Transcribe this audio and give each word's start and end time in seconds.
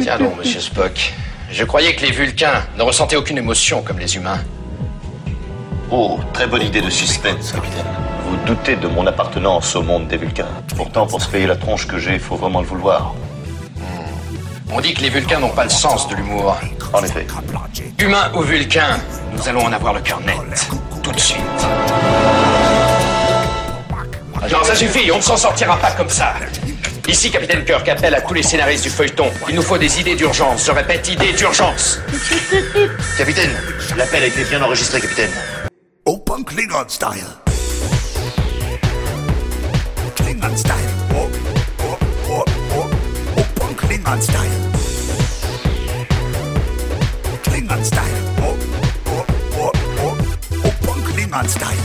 Tiens 0.00 0.18
donc, 0.18 0.38
monsieur 0.38 0.60
Spock. 0.60 1.12
Je 1.50 1.64
croyais 1.64 1.94
que 1.94 2.04
les 2.04 2.10
Vulcains 2.10 2.62
ne 2.76 2.82
ressentaient 2.82 3.16
aucune 3.16 3.38
émotion 3.38 3.82
comme 3.82 3.98
les 3.98 4.16
humains. 4.16 4.40
Oh, 5.90 6.18
très 6.32 6.46
bonne 6.46 6.62
idée 6.62 6.80
de 6.80 6.90
suspense, 6.90 7.52
capitaine. 7.52 7.84
Vous 8.26 8.36
doutez 8.46 8.76
de 8.76 8.88
mon 8.88 9.06
appartenance 9.06 9.76
au 9.76 9.82
monde 9.82 10.08
des 10.08 10.16
Vulcains. 10.16 10.48
Pourtant, 10.76 11.06
pour 11.06 11.22
se 11.22 11.28
payer 11.28 11.46
la 11.46 11.56
tronche 11.56 11.86
que 11.86 11.98
j'ai, 11.98 12.14
il 12.14 12.20
faut 12.20 12.36
vraiment 12.36 12.60
le 12.60 12.66
vouloir. 12.66 13.14
On 14.72 14.80
dit 14.80 14.94
que 14.94 15.02
les 15.02 15.10
Vulcains 15.10 15.38
n'ont 15.38 15.50
pas 15.50 15.64
le 15.64 15.70
sens 15.70 16.08
de 16.08 16.16
l'humour. 16.16 16.56
En 16.92 17.04
effet. 17.04 17.26
Humains 18.00 18.32
ou 18.34 18.40
Vulcains, 18.40 18.98
nous 19.32 19.48
allons 19.48 19.64
en 19.64 19.72
avoir 19.72 19.92
le 19.92 20.00
cœur 20.00 20.20
net. 20.20 20.68
Tout 21.02 21.12
de 21.12 21.20
suite. 21.20 21.38
Non, 24.50 24.62
ça 24.64 24.74
suffit, 24.74 25.10
on 25.12 25.16
ne 25.18 25.22
s'en 25.22 25.36
sortira 25.36 25.76
pas 25.76 25.92
comme 25.92 26.08
ça. 26.10 26.34
Ici, 27.06 27.30
Capitaine 27.30 27.64
Kirk 27.64 27.86
appelle 27.88 28.14
à 28.14 28.20
tous 28.22 28.32
les 28.32 28.42
scénaristes 28.42 28.84
du 28.84 28.90
feuilleton. 28.90 29.30
Il 29.48 29.54
nous 29.54 29.62
faut 29.62 29.76
des 29.76 30.00
idées 30.00 30.16
d'urgence. 30.16 30.64
Je 30.66 30.72
répète, 30.72 31.06
idées 31.08 31.32
d'urgence. 31.32 32.00
capitaine, 33.18 33.50
l'appel 33.96 34.22
a 34.22 34.26
été 34.26 34.44
bien 34.44 34.62
enregistré, 34.62 35.00
capitaine. 35.00 35.30
Open 36.06 36.44
Klingon 36.44 36.88
style. 36.88 37.24
Style. 40.56 40.74
Open 43.36 43.74
Klingon 43.76 44.20
style. 44.20 44.38
Style. 47.82 48.00
Open 50.64 51.02
Klingon 51.02 51.48
style. 51.48 51.83